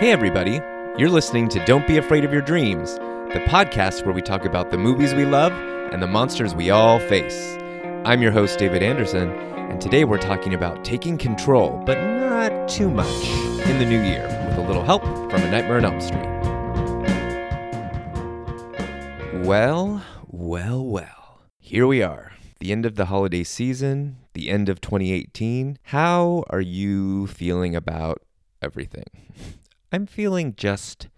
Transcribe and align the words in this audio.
Hey, 0.00 0.12
everybody. 0.12 0.62
You're 0.96 1.10
listening 1.10 1.50
to 1.50 1.62
Don't 1.66 1.86
Be 1.86 1.98
Afraid 1.98 2.24
of 2.24 2.32
Your 2.32 2.40
Dreams, 2.40 2.94
the 2.94 3.44
podcast 3.46 4.06
where 4.06 4.14
we 4.14 4.22
talk 4.22 4.46
about 4.46 4.70
the 4.70 4.78
movies 4.78 5.12
we 5.12 5.26
love 5.26 5.52
and 5.92 6.02
the 6.02 6.06
monsters 6.06 6.54
we 6.54 6.70
all 6.70 6.98
face. 7.00 7.58
I'm 8.06 8.22
your 8.22 8.32
host, 8.32 8.58
David 8.58 8.82
Anderson, 8.82 9.28
and 9.28 9.78
today 9.78 10.04
we're 10.04 10.16
talking 10.16 10.54
about 10.54 10.86
taking 10.86 11.18
control, 11.18 11.82
but 11.84 12.02
not 12.02 12.66
too 12.66 12.88
much, 12.88 13.28
in 13.66 13.78
the 13.78 13.84
new 13.84 14.00
year, 14.00 14.26
with 14.48 14.56
a 14.56 14.66
little 14.66 14.82
help 14.82 15.02
from 15.02 15.42
A 15.42 15.50
Nightmare 15.50 15.76
on 15.76 15.84
Elm 15.84 16.00
Street. 16.00 16.24
Well, 19.46 20.02
well, 20.26 20.82
well. 20.82 21.42
Here 21.58 21.86
we 21.86 22.02
are. 22.02 22.32
The 22.58 22.72
end 22.72 22.86
of 22.86 22.94
the 22.94 23.04
holiday 23.04 23.44
season, 23.44 24.16
the 24.32 24.48
end 24.48 24.70
of 24.70 24.80
2018. 24.80 25.76
How 25.82 26.44
are 26.48 26.62
you 26.62 27.26
feeling 27.26 27.76
about 27.76 28.22
everything? 28.62 29.04
I'm 29.92 30.06
feeling 30.06 30.54
just 30.56 31.08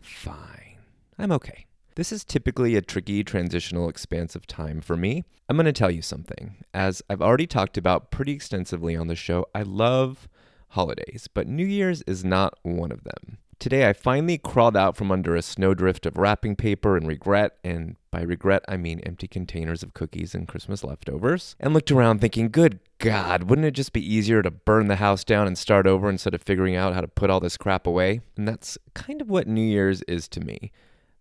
fine. 0.00 0.78
I'm 1.18 1.30
okay. 1.32 1.66
This 1.96 2.12
is 2.12 2.24
typically 2.24 2.76
a 2.76 2.80
tricky, 2.80 3.22
transitional, 3.22 3.90
expansive 3.90 4.46
time 4.46 4.80
for 4.80 4.96
me. 4.96 5.24
I'm 5.48 5.56
going 5.56 5.66
to 5.66 5.72
tell 5.72 5.90
you 5.90 6.00
something. 6.00 6.56
As 6.72 7.02
I've 7.10 7.20
already 7.20 7.46
talked 7.46 7.76
about 7.76 8.10
pretty 8.10 8.32
extensively 8.32 8.96
on 8.96 9.08
the 9.08 9.14
show, 9.14 9.44
I 9.54 9.62
love 9.62 10.28
holidays, 10.68 11.28
but 11.32 11.46
New 11.46 11.66
Year's 11.66 12.00
is 12.02 12.24
not 12.24 12.58
one 12.62 12.90
of 12.90 13.04
them. 13.04 13.36
Today, 13.62 13.88
I 13.88 13.92
finally 13.92 14.38
crawled 14.38 14.76
out 14.76 14.96
from 14.96 15.12
under 15.12 15.36
a 15.36 15.40
snowdrift 15.40 16.04
of 16.04 16.16
wrapping 16.16 16.56
paper 16.56 16.96
and 16.96 17.06
regret, 17.06 17.58
and 17.62 17.94
by 18.10 18.22
regret, 18.22 18.64
I 18.66 18.76
mean 18.76 18.98
empty 19.06 19.28
containers 19.28 19.84
of 19.84 19.94
cookies 19.94 20.34
and 20.34 20.48
Christmas 20.48 20.82
leftovers, 20.82 21.54
and 21.60 21.72
looked 21.72 21.92
around 21.92 22.20
thinking, 22.20 22.48
good 22.48 22.80
God, 22.98 23.44
wouldn't 23.44 23.68
it 23.68 23.74
just 23.74 23.92
be 23.92 24.04
easier 24.04 24.42
to 24.42 24.50
burn 24.50 24.88
the 24.88 24.96
house 24.96 25.22
down 25.22 25.46
and 25.46 25.56
start 25.56 25.86
over 25.86 26.10
instead 26.10 26.34
of 26.34 26.42
figuring 26.42 26.74
out 26.74 26.92
how 26.92 27.02
to 27.02 27.06
put 27.06 27.30
all 27.30 27.38
this 27.38 27.56
crap 27.56 27.86
away? 27.86 28.20
And 28.36 28.48
that's 28.48 28.78
kind 28.94 29.20
of 29.20 29.30
what 29.30 29.46
New 29.46 29.62
Year's 29.62 30.02
is 30.08 30.26
to 30.30 30.40
me. 30.40 30.72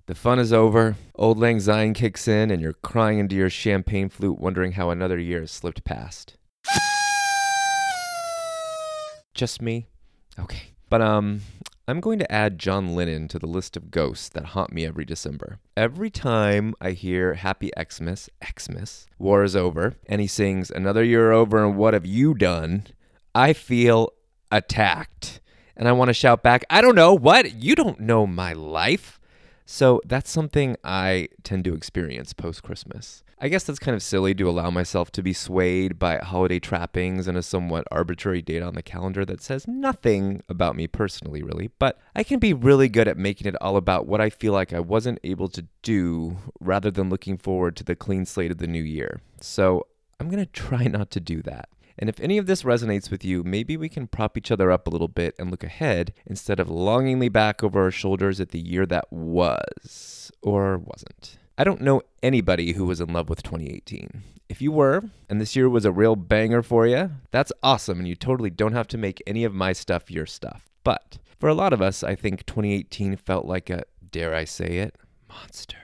The 0.07 0.16
fun 0.16 0.39
is 0.39 0.51
over, 0.51 0.95
auld 1.19 1.38
lang 1.38 1.59
syne 1.59 1.94
kicks 1.94 2.27
in, 2.27 2.49
and 2.49 2.59
you're 2.59 2.73
crying 2.73 3.19
into 3.19 3.35
your 3.35 3.51
champagne 3.51 4.09
flute 4.09 4.39
wondering 4.39 4.71
how 4.71 4.89
another 4.89 5.19
year 5.19 5.41
has 5.41 5.51
slipped 5.51 5.83
past. 5.83 6.38
Just 9.35 9.61
me? 9.61 9.85
Okay. 10.39 10.71
But 10.89 11.03
um 11.03 11.41
I'm 11.92 12.00
going 12.00 12.20
to 12.20 12.31
add 12.31 12.58
John 12.58 12.95
Lennon 12.95 13.28
to 13.28 13.38
the 13.38 13.47
list 13.47 13.75
of 13.75 13.92
ghosts 13.92 14.30
that 14.30 14.45
haunt 14.45 14.72
me 14.72 14.86
every 14.86 15.03
December. 15.03 15.59
Every 15.75 16.09
time 16.09 16.73
I 16.80 16.92
hear 16.92 17.34
Happy 17.34 17.70
Xmas, 17.78 18.30
Xmas, 18.42 19.08
War 19.20 19.44
is 19.44 19.58
Over, 19.58 19.95
and 20.06 20.22
he 20.22 20.28
sings 20.28 20.72
Another 20.72 21.03
Year 21.03 21.34
Over 21.34 21.62
and 21.62 21.75
What 21.75 21.94
Have 21.94 22.06
You 22.06 22.34
Done, 22.34 22.88
I 23.36 23.52
feel 23.52 24.14
attacked. 24.50 25.42
And 25.75 25.86
I 25.86 25.92
want 25.92 26.08
to 26.08 26.14
shout 26.14 26.42
back, 26.42 26.64
I 26.69 26.80
don't 26.80 26.95
know, 26.95 27.14
what? 27.14 27.56
You 27.56 27.75
don't 27.75 28.00
know 28.00 28.25
my 28.25 28.53
life. 28.53 29.19
So 29.65 30.01
that's 30.05 30.29
something 30.29 30.75
I 30.83 31.29
tend 31.43 31.65
to 31.65 31.73
experience 31.73 32.33
post 32.33 32.63
Christmas. 32.63 33.23
I 33.43 33.49
guess 33.49 33.63
that's 33.63 33.79
kind 33.79 33.95
of 33.95 34.03
silly 34.03 34.35
to 34.35 34.47
allow 34.47 34.69
myself 34.69 35.11
to 35.13 35.23
be 35.23 35.33
swayed 35.33 35.97
by 35.97 36.17
holiday 36.17 36.59
trappings 36.59 37.27
and 37.27 37.35
a 37.35 37.41
somewhat 37.41 37.87
arbitrary 37.89 38.43
date 38.43 38.61
on 38.61 38.75
the 38.75 38.83
calendar 38.83 39.25
that 39.25 39.41
says 39.41 39.67
nothing 39.67 40.43
about 40.47 40.75
me 40.75 40.85
personally, 40.85 41.41
really. 41.41 41.71
But 41.79 41.99
I 42.15 42.23
can 42.23 42.37
be 42.37 42.53
really 42.53 42.87
good 42.87 43.07
at 43.07 43.17
making 43.17 43.47
it 43.47 43.55
all 43.59 43.77
about 43.77 44.05
what 44.05 44.21
I 44.21 44.29
feel 44.29 44.53
like 44.53 44.73
I 44.73 44.79
wasn't 44.79 45.17
able 45.23 45.47
to 45.49 45.65
do 45.81 46.37
rather 46.59 46.91
than 46.91 47.09
looking 47.09 47.35
forward 47.35 47.75
to 47.77 47.83
the 47.83 47.95
clean 47.95 48.25
slate 48.25 48.51
of 48.51 48.59
the 48.59 48.67
new 48.67 48.83
year. 48.83 49.21
So 49.39 49.87
I'm 50.19 50.29
going 50.29 50.45
to 50.45 50.51
try 50.51 50.83
not 50.83 51.09
to 51.11 51.19
do 51.19 51.41
that. 51.41 51.67
And 52.02 52.09
if 52.09 52.19
any 52.19 52.39
of 52.39 52.47
this 52.47 52.63
resonates 52.63 53.11
with 53.11 53.23
you, 53.23 53.44
maybe 53.44 53.77
we 53.77 53.88
can 53.88 54.07
prop 54.07 54.35
each 54.35 54.49
other 54.49 54.71
up 54.71 54.88
a 54.88 54.89
little 54.89 55.07
bit 55.07 55.35
and 55.38 55.51
look 55.51 55.63
ahead 55.63 56.13
instead 56.25 56.59
of 56.59 56.67
longingly 56.67 57.29
back 57.29 57.63
over 57.63 57.84
our 57.84 57.91
shoulders 57.91 58.41
at 58.41 58.50
the 58.50 58.59
year 58.59 58.88
that 58.88 59.13
was 59.13 60.31
or 60.41 60.79
wasn't. 60.79 61.38
I 61.59 61.63
don't 61.63 61.81
know 61.81 62.01
anybody 62.23 62.73
who 62.73 62.85
was 62.85 63.00
in 63.00 63.13
love 63.13 63.29
with 63.29 63.44
2018. 63.44 64.23
If 64.50 64.63
you 64.63 64.72
were, 64.72 65.03
and 65.29 65.39
this 65.39 65.56
year 65.56 65.69
was 65.69 65.85
a 65.85 65.91
real 65.91 66.16
banger 66.16 66.63
for 66.63 66.88
you, 66.88 67.12
that's 67.29 67.53
awesome, 67.62 68.00
and 68.00 68.07
you 68.07 68.16
totally 68.16 68.50
don't 68.50 68.73
have 68.73 68.88
to 68.89 68.97
make 68.97 69.22
any 69.28 69.44
of 69.44 69.53
my 69.53 69.72
stuff 69.72 70.09
your 70.09 70.25
stuff. 70.25 70.68
But 70.83 71.19
for 71.39 71.50
a 71.50 71.53
lot 71.53 71.72
of 71.72 71.83
us, 71.83 72.03
I 72.03 72.16
think 72.16 72.47
2018 72.47 73.16
felt 73.16 73.45
like 73.45 73.69
a, 73.69 73.83
dare 74.09 74.33
I 74.33 74.45
say 74.45 74.78
it, 74.78 74.95
monster. 75.29 75.78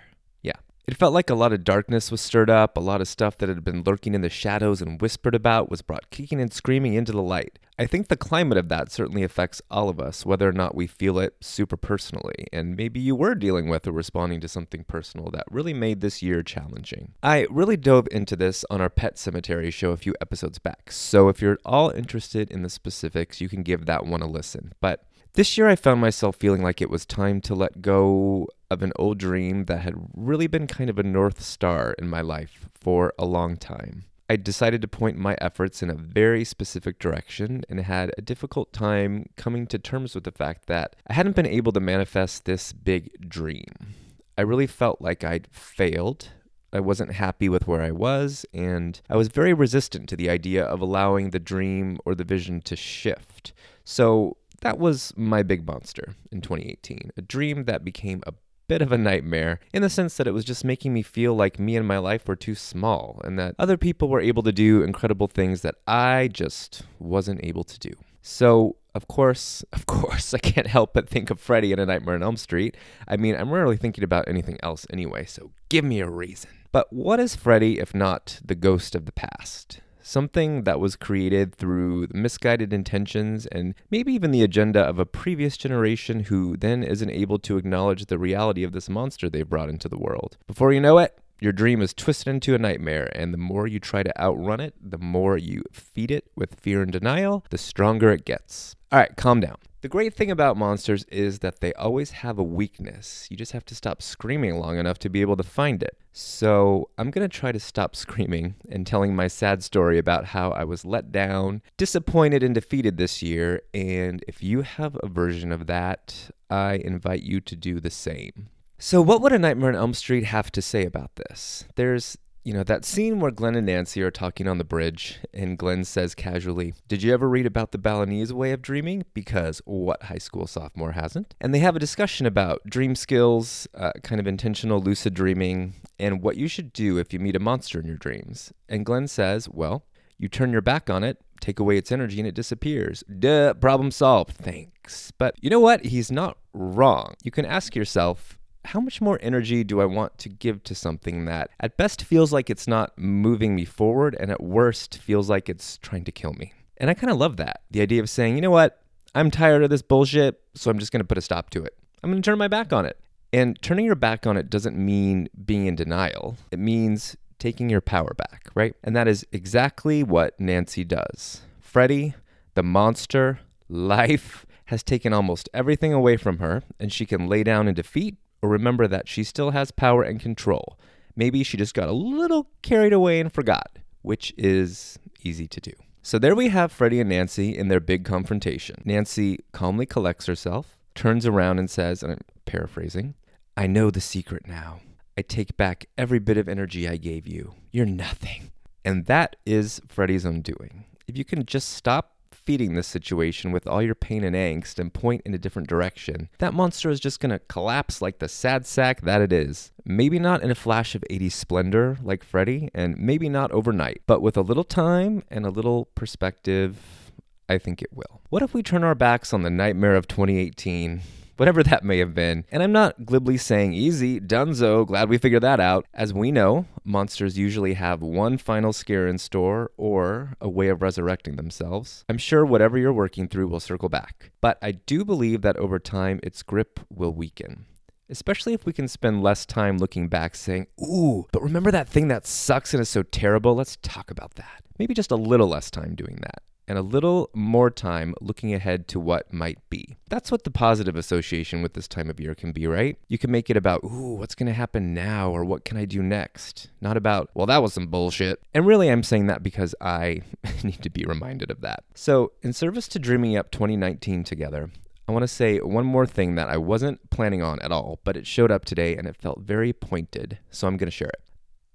It 0.87 0.95
felt 0.95 1.13
like 1.13 1.29
a 1.29 1.35
lot 1.35 1.51
of 1.51 1.65
darkness 1.65 2.11
was 2.11 2.21
stirred 2.21 2.49
up, 2.49 2.77
a 2.77 2.79
lot 2.79 3.01
of 3.01 3.09
stuff 3.09 3.37
that 3.39 3.49
had 3.49 3.61
been 3.65 3.83
lurking 3.85 4.15
in 4.15 4.21
the 4.21 4.29
shadows 4.29 4.81
and 4.81 5.01
whispered 5.01 5.35
about 5.35 5.69
was 5.69 5.81
brought 5.81 6.09
kicking 6.11 6.39
and 6.39 6.53
screaming 6.53 6.93
into 6.93 7.11
the 7.11 7.21
light. 7.21 7.59
I 7.77 7.85
think 7.85 8.07
the 8.07 8.15
climate 8.15 8.57
of 8.57 8.69
that 8.69 8.89
certainly 8.89 9.21
affects 9.21 9.61
all 9.69 9.89
of 9.89 9.99
us, 9.99 10.25
whether 10.25 10.47
or 10.47 10.53
not 10.53 10.75
we 10.75 10.87
feel 10.87 11.19
it 11.19 11.35
super 11.41 11.75
personally, 11.75 12.47
and 12.53 12.77
maybe 12.77 13.01
you 13.01 13.17
were 13.17 13.35
dealing 13.35 13.67
with 13.67 13.85
or 13.85 13.91
responding 13.91 14.39
to 14.39 14.47
something 14.47 14.85
personal 14.85 15.29
that 15.31 15.43
really 15.51 15.73
made 15.73 15.99
this 15.99 16.23
year 16.23 16.41
challenging. 16.41 17.15
I 17.21 17.47
really 17.49 17.77
dove 17.77 18.07
into 18.09 18.37
this 18.37 18.63
on 18.69 18.79
our 18.79 18.89
Pet 18.89 19.17
Sematary 19.17 19.73
show 19.73 19.91
a 19.91 19.97
few 19.97 20.15
episodes 20.21 20.57
back, 20.57 20.89
so 20.93 21.27
if 21.27 21.41
you're 21.41 21.51
at 21.51 21.59
all 21.65 21.89
interested 21.89 22.49
in 22.49 22.61
the 22.61 22.69
specifics, 22.69 23.41
you 23.41 23.49
can 23.49 23.61
give 23.61 23.87
that 23.87 24.05
one 24.05 24.21
a 24.21 24.27
listen. 24.27 24.71
But 24.79 25.03
this 25.33 25.55
year, 25.55 25.67
I 25.67 25.75
found 25.75 26.01
myself 26.01 26.37
feeling 26.37 26.63
like 26.63 26.81
it 26.81 26.89
was 26.89 27.05
time 27.05 27.41
to 27.41 27.53
let 27.53 27.81
go 27.81 28.47
of 28.69 28.81
an 28.81 28.91
old 28.97 29.17
dream 29.17 29.65
that 29.65 29.79
had 29.79 29.95
really 30.13 30.47
been 30.47 30.67
kind 30.67 30.89
of 30.89 30.99
a 30.99 31.03
North 31.03 31.41
Star 31.41 31.93
in 31.97 32.07
my 32.07 32.21
life 32.21 32.69
for 32.73 33.13
a 33.17 33.25
long 33.25 33.57
time. 33.57 34.05
I 34.29 34.35
decided 34.35 34.81
to 34.81 34.89
point 34.89 35.17
my 35.17 35.37
efforts 35.39 35.81
in 35.81 35.89
a 35.89 35.95
very 35.95 36.43
specific 36.43 36.99
direction 36.99 37.63
and 37.69 37.79
had 37.79 38.11
a 38.17 38.21
difficult 38.21 38.73
time 38.73 39.29
coming 39.37 39.67
to 39.67 39.79
terms 39.79 40.15
with 40.15 40.25
the 40.25 40.31
fact 40.31 40.67
that 40.67 40.97
I 41.07 41.13
hadn't 41.13 41.37
been 41.37 41.45
able 41.45 41.71
to 41.71 41.79
manifest 41.79 42.43
this 42.43 42.73
big 42.73 43.29
dream. 43.29 43.95
I 44.37 44.41
really 44.41 44.67
felt 44.67 45.01
like 45.01 45.23
I'd 45.23 45.47
failed. 45.51 46.29
I 46.73 46.81
wasn't 46.81 47.13
happy 47.13 47.47
with 47.47 47.67
where 47.67 47.81
I 47.81 47.91
was, 47.91 48.45
and 48.53 48.99
I 49.09 49.15
was 49.15 49.29
very 49.29 49.53
resistant 49.53 50.09
to 50.09 50.17
the 50.17 50.29
idea 50.29 50.65
of 50.65 50.81
allowing 50.81 51.29
the 51.29 51.39
dream 51.39 51.97
or 52.03 52.13
the 52.13 52.25
vision 52.25 52.61
to 52.63 52.75
shift. 52.75 53.53
So, 53.85 54.35
that 54.61 54.79
was 54.79 55.13
my 55.15 55.43
big 55.43 55.65
monster 55.65 56.15
in 56.31 56.41
2018, 56.41 57.11
a 57.15 57.21
dream 57.21 57.65
that 57.65 57.85
became 57.85 58.23
a 58.25 58.33
bit 58.67 58.81
of 58.81 58.91
a 58.91 58.97
nightmare 58.97 59.59
in 59.73 59.81
the 59.81 59.89
sense 59.89 60.17
that 60.17 60.27
it 60.27 60.33
was 60.33 60.45
just 60.45 60.65
making 60.65 60.93
me 60.93 61.01
feel 61.01 61.33
like 61.33 61.59
me 61.59 61.75
and 61.75 61.87
my 61.87 61.97
life 61.97 62.27
were 62.27 62.35
too 62.35 62.55
small 62.55 63.21
and 63.23 63.39
that 63.39 63.55
other 63.57 63.77
people 63.77 64.09
were 64.09 64.19
able 64.19 64.43
to 64.43 64.51
do 64.51 64.83
incredible 64.83 65.27
things 65.27 65.61
that 65.61 65.75
I 65.87 66.29
just 66.31 66.83
wasn't 66.99 67.43
able 67.43 67.63
to 67.63 67.79
do. 67.79 67.91
So, 68.21 68.75
of 68.93 69.07
course, 69.07 69.63
of 69.73 69.85
course, 69.85 70.33
I 70.33 70.39
can't 70.39 70.67
help 70.67 70.93
but 70.93 71.07
think 71.07 71.29
of 71.29 71.39
Freddy 71.39 71.71
in 71.71 71.79
A 71.79 71.85
Nightmare 71.85 72.15
on 72.15 72.23
Elm 72.23 72.37
Street. 72.37 72.75
I 73.07 73.15
mean, 73.15 73.35
I'm 73.35 73.51
rarely 73.51 73.77
thinking 73.77 74.03
about 74.03 74.27
anything 74.27 74.57
else 74.61 74.85
anyway, 74.89 75.25
so 75.25 75.51
give 75.69 75.85
me 75.85 76.01
a 76.01 76.09
reason. 76.09 76.49
But 76.71 76.91
what 76.91 77.19
is 77.19 77.35
Freddy 77.35 77.79
if 77.79 77.95
not 77.95 78.41
the 78.43 78.55
ghost 78.55 78.95
of 78.95 79.05
the 79.05 79.11
past? 79.13 79.79
Something 80.07 80.63
that 80.63 80.79
was 80.79 80.95
created 80.95 81.53
through 81.53 82.07
misguided 82.13 82.71
intentions 82.71 83.45
and 83.47 83.75
maybe 83.91 84.13
even 84.13 84.31
the 84.31 84.41
agenda 84.41 84.79
of 84.79 84.97
a 84.97 85.05
previous 85.05 85.57
generation 85.57 86.21
who 86.21 86.55
then 86.55 86.81
isn't 86.81 87.09
able 87.09 87.37
to 87.37 87.57
acknowledge 87.57 88.05
the 88.05 88.17
reality 88.17 88.63
of 88.63 88.71
this 88.71 88.87
monster 88.87 89.29
they've 89.29 89.49
brought 89.49 89.69
into 89.69 89.89
the 89.89 89.97
world. 89.97 90.37
Before 90.47 90.71
you 90.71 90.79
know 90.79 90.97
it, 90.99 91.19
your 91.41 91.51
dream 91.51 91.81
is 91.81 91.93
twisted 91.93 92.27
into 92.27 92.55
a 92.55 92.57
nightmare, 92.57 93.11
and 93.13 93.33
the 93.33 93.37
more 93.37 93.67
you 93.67 93.79
try 93.79 94.01
to 94.01 94.19
outrun 94.19 94.61
it, 94.61 94.73
the 94.81 94.97
more 94.97 95.37
you 95.37 95.61
feed 95.71 96.09
it 96.09 96.31
with 96.35 96.59
fear 96.59 96.81
and 96.81 96.91
denial, 96.91 97.45
the 97.49 97.57
stronger 97.57 98.09
it 98.11 98.25
gets. 98.25 98.76
All 98.89 98.99
right, 98.99 99.15
calm 99.17 99.41
down. 99.41 99.57
The 99.81 99.89
great 99.89 100.13
thing 100.13 100.31
about 100.31 100.55
monsters 100.57 101.03
is 101.05 101.39
that 101.39 101.59
they 101.59 101.73
always 101.73 102.11
have 102.11 102.39
a 102.39 102.43
weakness. 102.43 103.27
You 103.29 103.35
just 103.35 103.51
have 103.51 103.65
to 103.65 103.75
stop 103.75 104.01
screaming 104.01 104.59
long 104.59 104.77
enough 104.77 104.97
to 104.99 105.09
be 105.09 105.21
able 105.21 105.35
to 105.35 105.43
find 105.43 105.83
it. 105.83 105.97
So, 106.13 106.89
I'm 106.97 107.11
to 107.11 107.27
try 107.27 107.51
to 107.51 107.59
stop 107.59 107.95
screaming 107.97 108.55
and 108.69 108.87
telling 108.87 109.13
my 109.15 109.27
sad 109.27 109.61
story 109.61 109.97
about 109.97 110.25
how 110.25 110.51
I 110.51 110.63
was 110.63 110.85
let 110.85 111.11
down, 111.11 111.61
disappointed, 111.77 112.43
and 112.43 112.55
defeated 112.55 112.97
this 112.97 113.21
year. 113.21 113.61
And 113.73 114.23
if 114.27 114.41
you 114.41 114.61
have 114.61 114.97
a 115.03 115.07
version 115.07 115.51
of 115.51 115.67
that, 115.67 116.31
I 116.49 116.75
invite 116.75 117.23
you 117.23 117.41
to 117.41 117.55
do 117.55 117.81
the 117.81 117.91
same. 117.91 118.47
So, 118.79 119.01
what 119.01 119.21
would 119.21 119.33
A 119.33 119.39
Nightmare 119.39 119.69
on 119.69 119.75
Elm 119.75 119.93
Street 119.93 120.23
have 120.23 120.51
to 120.53 120.61
say 120.61 120.85
about 120.85 121.15
this? 121.15 121.65
There's, 121.75 122.17
you 122.47 122.53
know, 122.53 122.63
that 122.63 122.85
scene 122.85 123.19
where 123.19 123.29
Glenn 123.29 123.55
and 123.55 123.65
Nancy 123.65 124.01
are 124.01 124.09
talking 124.09 124.47
on 124.47 124.57
the 124.57 124.63
bridge, 124.63 125.19
and 125.33 125.57
Glenn 125.57 125.83
says 125.83 126.15
casually, 126.15 126.73
Did 126.87 127.03
you 127.03 127.13
ever 127.13 127.27
read 127.27 127.45
about 127.45 127.73
the 127.73 127.77
Balinese 127.77 128.31
way 128.31 128.53
of 128.53 128.61
dreaming? 128.61 129.03
Because 129.13 129.61
what 129.65 130.03
high 130.03 130.17
school 130.17 130.47
sophomore 130.47 130.93
hasn't? 130.93 131.35
And 131.41 131.53
they 131.53 131.59
have 131.59 131.75
a 131.75 131.79
discussion 131.79 132.25
about 132.25 132.61
dream 132.65 132.95
skills, 132.95 133.67
uh, 133.73 133.91
kind 134.01 134.21
of 134.21 134.27
intentional 134.27 134.79
lucid 134.79 135.13
dreaming, 135.13 135.73
and 135.99 136.21
what 136.21 136.37
you 136.37 136.47
should 136.47 136.71
do 136.71 136.97
if 136.97 137.11
you 137.11 137.19
meet 137.19 137.35
a 137.35 137.39
monster 137.39 137.81
in 137.81 137.85
your 137.85 137.97
dreams. 137.97 138.53
And 138.69 138.85
Glenn 138.85 139.09
says, 139.09 139.49
Well, 139.49 139.83
you 140.17 140.29
turn 140.29 140.53
your 140.53 140.61
back 140.61 140.89
on 140.89 141.03
it, 141.03 141.19
take 141.41 141.59
away 141.59 141.75
its 141.75 141.91
energy, 141.91 142.17
and 142.17 142.27
it 142.29 142.33
disappears. 142.33 143.03
Duh, 143.19 143.55
problem 143.55 143.91
solved. 143.91 144.37
Thanks. 144.37 145.11
But 145.17 145.35
you 145.41 145.49
know 145.49 145.59
what? 145.59 145.83
He's 145.83 146.09
not 146.09 146.37
wrong. 146.53 147.15
You 147.25 147.31
can 147.31 147.45
ask 147.45 147.75
yourself, 147.75 148.36
how 148.67 148.79
much 148.79 149.01
more 149.01 149.17
energy 149.21 149.63
do 149.63 149.81
I 149.81 149.85
want 149.85 150.17
to 150.19 150.29
give 150.29 150.63
to 150.63 150.75
something 150.75 151.25
that 151.25 151.49
at 151.59 151.77
best 151.77 152.03
feels 152.03 152.33
like 152.33 152.49
it's 152.49 152.67
not 152.67 152.97
moving 152.97 153.55
me 153.55 153.65
forward 153.65 154.15
and 154.19 154.29
at 154.29 154.43
worst 154.43 154.97
feels 154.97 155.29
like 155.29 155.47
it's 155.49 155.77
trying 155.77 156.03
to 156.03 156.11
kill 156.11 156.33
me? 156.33 156.53
And 156.77 156.89
I 156.89 156.93
kind 156.93 157.09
of 157.09 157.17
love 157.17 157.37
that. 157.37 157.61
The 157.71 157.81
idea 157.81 158.01
of 158.01 158.09
saying, 158.09 158.35
you 158.35 158.41
know 158.41 158.51
what? 158.51 158.81
I'm 159.15 159.31
tired 159.31 159.63
of 159.63 159.69
this 159.69 159.81
bullshit, 159.81 160.41
so 160.53 160.69
I'm 160.69 160.79
just 160.79 160.91
going 160.91 161.01
to 161.01 161.07
put 161.07 161.17
a 161.17 161.21
stop 161.21 161.49
to 161.51 161.63
it. 161.63 161.75
I'm 162.03 162.11
going 162.11 162.21
to 162.21 162.29
turn 162.29 162.37
my 162.37 162.47
back 162.47 162.71
on 162.73 162.85
it. 162.85 162.99
And 163.33 163.59
turning 163.61 163.85
your 163.85 163.95
back 163.95 164.27
on 164.27 164.37
it 164.37 164.49
doesn't 164.49 164.77
mean 164.77 165.27
being 165.45 165.65
in 165.65 165.75
denial. 165.75 166.37
It 166.51 166.59
means 166.59 167.15
taking 167.39 167.69
your 167.69 167.81
power 167.81 168.13
back, 168.13 168.49
right? 168.53 168.75
And 168.83 168.95
that 168.95 169.07
is 169.07 169.25
exactly 169.31 170.03
what 170.03 170.39
Nancy 170.39 170.83
does. 170.83 171.41
Freddy, 171.59 172.15
the 172.53 172.63
monster, 172.63 173.39
life 173.69 174.45
has 174.65 174.83
taken 174.83 175.13
almost 175.13 175.49
everything 175.53 175.93
away 175.93 176.17
from 176.17 176.39
her, 176.39 176.63
and 176.79 176.91
she 176.91 177.05
can 177.05 177.27
lay 177.27 177.43
down 177.43 177.67
in 177.67 177.73
defeat 177.73 178.17
or 178.47 178.51
remember 178.51 178.87
that 178.87 179.09
she 179.09 179.23
still 179.23 179.51
has 179.51 179.71
power 179.71 180.03
and 180.03 180.19
control. 180.19 180.79
Maybe 181.15 181.43
she 181.43 181.57
just 181.57 181.73
got 181.73 181.89
a 181.89 181.93
little 181.93 182.49
carried 182.61 182.93
away 182.93 183.19
and 183.19 183.31
forgot, 183.31 183.77
which 184.01 184.33
is 184.37 184.97
easy 185.21 185.47
to 185.47 185.59
do. 185.59 185.73
So 186.01 186.17
there 186.17 186.35
we 186.35 186.47
have 186.49 186.71
Freddy 186.71 187.01
and 187.01 187.09
Nancy 187.09 187.57
in 187.57 187.67
their 187.67 187.81
big 187.81 188.05
confrontation. 188.05 188.81
Nancy 188.85 189.39
calmly 189.51 189.85
collects 189.85 190.27
herself, 190.27 190.77
turns 190.95 191.25
around 191.25 191.59
and 191.59 191.69
says, 191.69 192.01
and 192.01 192.13
I'm 192.13 192.19
paraphrasing, 192.45 193.15
I 193.57 193.67
know 193.67 193.91
the 193.91 193.99
secret 193.99 194.47
now. 194.47 194.79
I 195.17 195.23
take 195.23 195.57
back 195.57 195.87
every 195.97 196.19
bit 196.19 196.37
of 196.37 196.47
energy 196.47 196.87
I 196.87 196.95
gave 196.95 197.27
you. 197.27 197.55
You're 197.71 197.85
nothing. 197.85 198.51
And 198.85 199.05
that 199.07 199.35
is 199.45 199.81
Freddy's 199.89 200.23
undoing. 200.23 200.85
If 201.07 201.17
you 201.17 201.25
can 201.25 201.45
just 201.45 201.69
stop 201.73 202.15
feeding 202.47 202.75
this 202.75 202.87
situation 202.87 203.51
with 203.51 203.67
all 203.67 203.81
your 203.81 203.93
pain 203.93 204.23
and 204.23 204.33
angst 204.33 204.79
and 204.79 204.93
point 204.93 205.21
in 205.25 205.33
a 205.33 205.37
different 205.37 205.67
direction, 205.67 206.29
that 206.37 206.53
monster 206.53 206.89
is 206.89 207.01
just 207.01 207.19
gonna 207.19 207.39
collapse 207.49 208.01
like 208.01 208.19
the 208.19 208.29
sad 208.29 208.65
sack 208.65 209.01
that 209.01 209.19
it 209.19 209.33
is. 209.33 209.73
Maybe 209.83 210.17
not 210.17 210.41
in 210.41 210.49
a 210.49 210.55
flash 210.55 210.95
of 210.95 211.03
80s 211.09 211.33
splendor 211.33 211.97
like 212.01 212.23
Freddy, 212.23 212.69
and 212.73 212.97
maybe 212.97 213.27
not 213.27 213.51
overnight, 213.51 214.01
but 214.07 214.21
with 214.21 214.37
a 214.37 214.41
little 214.41 214.63
time 214.63 215.23
and 215.29 215.45
a 215.45 215.49
little 215.49 215.89
perspective, 215.93 217.11
I 217.49 217.57
think 217.57 217.81
it 217.81 217.91
will. 217.91 218.21
What 218.29 218.43
if 218.43 218.53
we 218.53 218.63
turn 218.63 218.85
our 218.85 218.95
backs 218.95 219.33
on 219.33 219.41
the 219.41 219.49
nightmare 219.49 219.97
of 219.97 220.07
2018 220.07 221.01
whatever 221.37 221.63
that 221.63 221.83
may 221.83 221.99
have 221.99 222.13
been. 222.13 222.45
And 222.51 222.61
I'm 222.61 222.71
not 222.71 223.05
glibly 223.05 223.37
saying 223.37 223.73
easy, 223.73 224.19
dunzo, 224.19 224.85
glad 224.85 225.09
we 225.09 225.17
figured 225.17 225.43
that 225.43 225.59
out. 225.59 225.85
As 225.93 226.13
we 226.13 226.31
know, 226.31 226.65
monsters 226.83 227.37
usually 227.37 227.75
have 227.75 228.01
one 228.01 228.37
final 228.37 228.73
scare 228.73 229.07
in 229.07 229.17
store 229.17 229.71
or 229.77 230.33
a 230.41 230.49
way 230.49 230.67
of 230.67 230.81
resurrecting 230.81 231.35
themselves. 231.35 232.03
I'm 232.09 232.17
sure 232.17 232.45
whatever 232.45 232.77
you're 232.77 232.93
working 232.93 233.27
through 233.27 233.47
will 233.47 233.59
circle 233.59 233.89
back. 233.89 234.31
But 234.41 234.57
I 234.61 234.71
do 234.71 235.05
believe 235.05 235.41
that 235.43 235.57
over 235.57 235.79
time, 235.79 236.19
its 236.23 236.43
grip 236.43 236.79
will 236.89 237.13
weaken. 237.13 237.65
Especially 238.09 238.53
if 238.53 238.65
we 238.65 238.71
can 238.71 238.87
spend 238.87 239.21
less 239.21 239.45
time 239.45 239.77
looking 239.77 240.07
back 240.07 240.33
saying, 240.35 240.67
Ooh, 240.81 241.25
but 241.33 241.43
remember 241.43 241.71
that 241.71 241.89
thing 241.89 242.07
that 242.07 242.25
sucks 242.25 242.73
and 242.73 242.81
is 242.81 242.87
so 242.87 243.03
terrible? 243.03 243.53
Let's 243.53 243.77
talk 243.81 244.09
about 244.09 244.35
that. 244.35 244.61
Maybe 244.79 244.93
just 244.93 245.11
a 245.11 245.17
little 245.17 245.47
less 245.47 245.69
time 245.69 245.93
doing 245.93 246.19
that 246.21 246.41
and 246.67 246.77
a 246.77 246.81
little 246.81 247.29
more 247.33 247.69
time 247.69 248.13
looking 248.19 248.53
ahead 248.53 248.87
to 248.89 248.99
what 248.99 249.31
might 249.31 249.57
be. 249.69 249.97
That's 250.09 250.31
what 250.31 250.43
the 250.43 250.51
positive 250.51 250.95
association 250.95 251.61
with 251.61 251.73
this 251.73 251.87
time 251.87 252.09
of 252.09 252.19
year 252.19 252.35
can 252.35 252.51
be, 252.51 252.67
right? 252.67 252.97
You 253.07 253.17
can 253.17 253.31
make 253.31 253.49
it 253.49 253.57
about, 253.57 253.83
ooh, 253.83 254.15
what's 254.15 254.35
going 254.35 254.47
to 254.47 254.53
happen 254.53 254.93
now 254.93 255.31
or 255.31 255.45
what 255.45 255.63
can 255.63 255.77
I 255.77 255.85
do 255.85 256.03
next? 256.03 256.69
Not 256.81 256.97
about, 256.97 257.29
well, 257.33 257.45
that 257.47 257.61
was 257.61 257.73
some 257.73 257.87
bullshit. 257.87 258.41
And 258.53 258.65
really, 258.65 258.89
I'm 258.89 259.03
saying 259.03 259.27
that 259.27 259.43
because 259.43 259.73
I 259.79 260.21
need 260.63 260.81
to 260.83 260.89
be 260.89 261.05
reminded 261.05 261.51
of 261.51 261.61
that. 261.61 261.83
So, 261.95 262.33
in 262.41 262.53
service 262.53 262.87
to 262.89 262.99
dreaming 262.99 263.37
up 263.37 263.51
2019 263.51 264.23
together, 264.23 264.69
I 265.07 265.13
want 265.13 265.23
to 265.23 265.27
say 265.27 265.59
one 265.59 265.85
more 265.85 266.05
thing 266.05 266.35
that 266.35 266.49
I 266.49 266.57
wasn't 266.57 267.09
planning 267.09 267.41
on 267.41 267.61
at 267.61 267.71
all, 267.71 267.99
but 268.03 268.17
it 268.17 268.27
showed 268.27 268.51
up 268.51 268.65
today 268.65 268.97
and 268.97 269.07
it 269.07 269.15
felt 269.15 269.39
very 269.39 269.71
pointed, 269.71 270.39
so 270.51 270.67
I'm 270.67 270.75
going 270.75 270.87
to 270.87 270.91
share 270.91 271.07
it. 271.07 271.21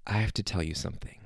I 0.05 0.13
have 0.13 0.33
to 0.33 0.43
tell 0.43 0.61
you 0.61 0.75
something. 0.75 1.17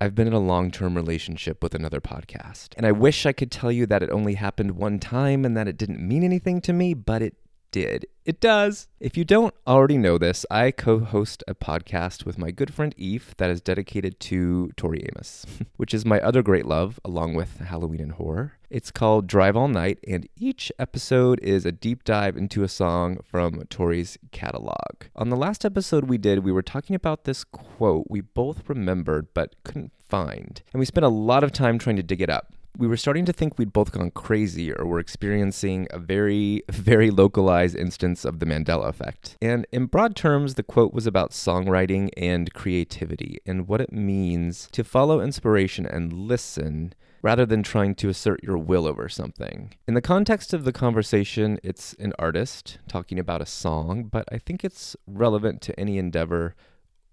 I've 0.00 0.14
been 0.14 0.26
in 0.26 0.34
a 0.34 0.38
long 0.38 0.70
term 0.70 0.94
relationship 0.94 1.62
with 1.62 1.74
another 1.74 2.00
podcast. 2.00 2.74
And 2.76 2.84
I 2.84 2.92
wish 2.92 3.24
I 3.24 3.32
could 3.32 3.50
tell 3.50 3.72
you 3.72 3.86
that 3.86 4.02
it 4.02 4.10
only 4.10 4.34
happened 4.34 4.72
one 4.72 4.98
time 4.98 5.44
and 5.44 5.56
that 5.56 5.68
it 5.68 5.78
didn't 5.78 6.06
mean 6.06 6.22
anything 6.22 6.60
to 6.62 6.72
me, 6.74 6.92
but 6.92 7.22
it 7.22 7.36
did. 7.70 8.06
It 8.24 8.40
does. 8.40 8.88
If 9.00 9.16
you 9.16 9.24
don't 9.24 9.54
already 9.66 9.96
know 9.96 10.18
this, 10.18 10.44
I 10.50 10.70
co 10.70 10.98
host 11.00 11.42
a 11.48 11.54
podcast 11.54 12.26
with 12.26 12.36
my 12.36 12.50
good 12.50 12.74
friend 12.74 12.94
Eve 12.98 13.34
that 13.38 13.50
is 13.50 13.60
dedicated 13.60 14.20
to 14.20 14.70
Tori 14.76 15.06
Amos, 15.10 15.46
which 15.76 15.94
is 15.94 16.04
my 16.04 16.20
other 16.20 16.42
great 16.42 16.66
love, 16.66 17.00
along 17.04 17.34
with 17.34 17.58
Halloween 17.58 18.00
and 18.00 18.12
horror. 18.12 18.55
It's 18.68 18.90
called 18.90 19.28
Drive 19.28 19.56
All 19.56 19.68
Night, 19.68 20.00
and 20.08 20.28
each 20.36 20.72
episode 20.76 21.38
is 21.40 21.64
a 21.64 21.70
deep 21.70 22.02
dive 22.02 22.36
into 22.36 22.64
a 22.64 22.68
song 22.68 23.18
from 23.22 23.62
Tori's 23.70 24.18
catalog. 24.32 25.04
On 25.14 25.28
the 25.28 25.36
last 25.36 25.64
episode 25.64 26.08
we 26.08 26.18
did, 26.18 26.40
we 26.40 26.50
were 26.50 26.62
talking 26.62 26.96
about 26.96 27.24
this 27.24 27.44
quote 27.44 28.06
we 28.08 28.20
both 28.20 28.68
remembered 28.68 29.28
but 29.34 29.54
couldn't 29.62 29.92
find, 30.08 30.62
and 30.72 30.80
we 30.80 30.86
spent 30.86 31.04
a 31.04 31.10
lot 31.10 31.44
of 31.44 31.52
time 31.52 31.78
trying 31.78 31.96
to 31.96 32.02
dig 32.02 32.20
it 32.20 32.28
up 32.28 32.52
we 32.78 32.86
were 32.86 32.96
starting 32.96 33.24
to 33.24 33.32
think 33.32 33.58
we'd 33.58 33.72
both 33.72 33.92
gone 33.92 34.10
crazy 34.10 34.72
or 34.72 34.84
were 34.84 34.98
experiencing 34.98 35.86
a 35.90 35.98
very, 35.98 36.62
very 36.70 37.10
localized 37.10 37.76
instance 37.76 38.24
of 38.24 38.38
the 38.38 38.46
Mandela 38.46 38.88
effect. 38.88 39.36
And 39.40 39.66
in 39.72 39.86
broad 39.86 40.14
terms, 40.14 40.54
the 40.54 40.62
quote 40.62 40.92
was 40.92 41.06
about 41.06 41.30
songwriting 41.30 42.10
and 42.16 42.52
creativity 42.52 43.38
and 43.46 43.66
what 43.66 43.80
it 43.80 43.92
means 43.92 44.68
to 44.72 44.84
follow 44.84 45.20
inspiration 45.20 45.86
and 45.86 46.12
listen 46.12 46.92
rather 47.26 47.44
than 47.44 47.60
trying 47.60 47.92
to 47.92 48.08
assert 48.08 48.40
your 48.44 48.56
will 48.56 48.86
over 48.86 49.08
something. 49.08 49.74
In 49.88 49.94
the 49.94 50.00
context 50.00 50.54
of 50.54 50.62
the 50.62 50.72
conversation, 50.72 51.58
it's 51.64 51.92
an 51.94 52.12
artist 52.20 52.78
talking 52.86 53.18
about 53.18 53.42
a 53.42 53.46
song, 53.46 54.04
but 54.04 54.28
I 54.30 54.38
think 54.38 54.62
it's 54.62 54.94
relevant 55.08 55.60
to 55.62 55.80
any 55.80 55.98
endeavor 55.98 56.54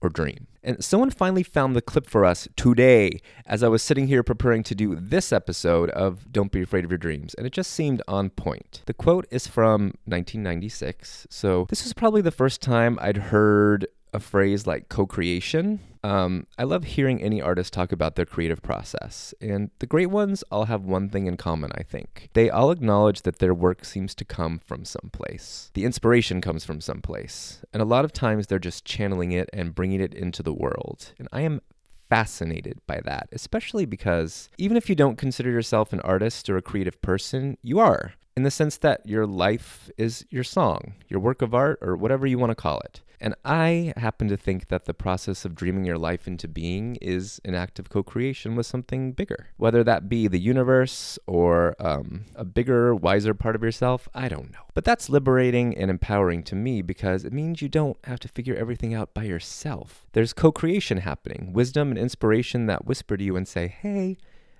or 0.01 0.10
dream. 0.10 0.45
And 0.62 0.83
someone 0.83 1.10
finally 1.10 1.42
found 1.42 1.75
the 1.75 1.81
clip 1.81 2.07
for 2.07 2.25
us 2.25 2.48
today 2.56 3.21
as 3.48 3.63
I 3.63 3.69
was 3.69 3.81
sitting 3.81 4.06
here 4.06 4.21
preparing 4.21 4.62
to 4.65 4.75
do 4.75 4.95
this 4.95 5.33
episode 5.33 5.89
of 5.89 6.31
Don't 6.31 6.51
Be 6.51 6.62
Afraid 6.62 6.86
of 6.86 6.92
Your 6.92 7.00
Dreams, 7.00 7.33
and 7.33 7.48
it 7.48 7.54
just 7.54 7.71
seemed 7.71 8.04
on 8.07 8.30
point. 8.30 8.83
The 8.86 8.94
quote 8.94 9.25
is 9.31 9.48
from 9.48 9.95
1996, 10.06 11.25
so 11.31 11.65
this 11.71 11.83
was 11.83 11.94
probably 11.94 12.21
the 12.21 12.30
first 12.30 12.62
time 12.62 13.00
I'd 13.01 13.18
heard 13.18 13.88
a 14.13 14.19
phrase 14.19 14.68
like 14.68 14.89
co 14.89 15.06
creation. 15.06 15.80
Um, 16.04 16.48
I 16.57 16.63
love 16.63 16.83
hearing 16.83 17.21
any 17.21 17.42
artist 17.42 17.71
talk 17.71 17.92
about 17.94 18.15
their 18.15 18.25
creative 18.25 18.62
process, 18.62 19.33
and 19.39 19.71
the 19.80 19.86
great 19.86 20.10
ones 20.10 20.44
all 20.51 20.65
have 20.65 20.83
one 20.83 21.10
thing 21.10 21.27
in 21.27 21.38
common, 21.38 21.71
I 21.75 21.83
think. 21.83 22.30
They 22.33 22.50
all 22.50 22.71
acknowledge 22.71 23.21
that 23.21 23.39
their 23.39 23.54
work 23.54 23.86
seems 23.86 24.13
to 24.15 24.25
come 24.25 24.60
from 24.60 24.83
someplace. 24.83 25.71
The 25.74 25.86
inspiration 25.86 26.42
comes 26.42 26.65
from 26.65 26.81
someplace, 26.81 27.62
and 27.71 27.81
a 27.81 27.86
lot 27.86 28.04
of 28.04 28.12
times 28.12 28.48
they're 28.48 28.60
just 28.60 28.83
channeling 28.83 29.31
it 29.31 29.50
and 29.54 29.74
bringing 29.74 30.01
it 30.01 30.13
into 30.13 30.44
the 30.44 30.54
world. 30.54 31.13
And 31.18 31.30
I 31.31 31.42
am 31.42 31.62
fascinated 32.10 32.80
by 32.86 33.01
that, 33.05 33.29
especially 33.32 33.86
because 33.86 34.50
even 34.58 34.75
if 34.75 34.89
you 34.89 34.96
don't 34.96 35.17
consider 35.17 35.50
yourself 35.50 35.93
an 35.93 36.01
artist 36.01 36.50
or 36.50 36.58
a 36.58 36.62
creative 36.62 37.01
person, 37.01 37.58
you 37.62 37.79
are, 37.79 38.13
in 38.36 38.43
the 38.43 38.51
sense 38.51 38.77
that 38.77 39.08
your 39.08 39.25
life 39.25 39.89
is 39.98 40.25
your 40.29 40.43
song, 40.43 40.96
your 41.08 41.20
work 41.20 41.41
of 41.41 41.53
art, 41.53 41.79
or 41.82 41.96
whatever 41.96 42.27
you 42.27 42.38
want 42.38 42.51
to 42.51 42.55
call 42.55 42.79
it. 42.82 43.01
And 43.24 43.36
I 43.46 43.94
happen 43.96 44.27
to 44.27 44.36
think 44.36 44.68
that 44.68 44.84
the 44.84 44.94
process 44.94 45.46
of 45.46 45.56
dreaming 45.56 45.86
your 45.86 45.98
life 45.98 46.27
into 46.27 46.46
being 46.46 46.98
is 46.98 47.39
an 47.46 47.56
act 47.56 47.80
of 47.80 47.89
co 47.89 48.03
creation 48.03 48.58
with 48.58 48.65
something 48.65 49.13
bigger. 49.13 49.48
Whether 49.56 49.82
that 49.86 50.10
be 50.10 50.27
the 50.27 50.42
universe 50.42 51.18
or 51.25 51.74
um, 51.80 52.25
a 52.36 52.44
bigger, 52.44 52.94
wiser 52.94 53.34
part 53.34 53.56
of 53.56 53.63
yourself, 53.63 54.10
I 54.13 54.27
don't 54.27 54.51
know. 54.51 54.65
But 54.74 54.84
that's 54.84 55.10
liberating 55.10 55.77
and 55.77 55.89
empowering 55.89 56.44
to 56.44 56.56
me 56.56 56.82
because 56.82 57.24
it 57.24 57.32
means 57.32 57.62
you 57.62 57.70
don't 57.70 57.96
have 58.03 58.20
to 58.20 58.27
figure 58.27 58.58
everything 58.58 58.94
out 58.94 59.13
by 59.13 59.24
yourself. 59.24 60.06
There's 60.12 60.34
co 60.34 60.51
creation 60.51 60.98
happening, 60.98 61.53
wisdom 61.53 61.92
and 61.92 61.98
inspiration 61.98 62.65
that 62.65 62.86
whisper 62.86 63.15
to 63.15 63.24
you 63.24 63.38
and 63.38 63.48
say, 63.48 63.70
hey, 63.70 64.18